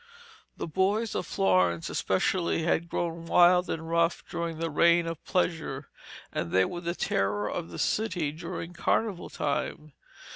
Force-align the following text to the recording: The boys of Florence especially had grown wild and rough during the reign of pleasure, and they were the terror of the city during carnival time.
The 0.57 0.65
boys 0.65 1.13
of 1.13 1.27
Florence 1.27 1.87
especially 1.87 2.63
had 2.63 2.89
grown 2.89 3.27
wild 3.27 3.69
and 3.69 3.87
rough 3.87 4.23
during 4.27 4.57
the 4.57 4.71
reign 4.71 5.05
of 5.05 5.23
pleasure, 5.25 5.89
and 6.31 6.49
they 6.51 6.65
were 6.65 6.81
the 6.81 6.95
terror 6.95 7.47
of 7.47 7.69
the 7.69 7.77
city 7.77 8.31
during 8.31 8.73
carnival 8.73 9.29
time. 9.29 9.93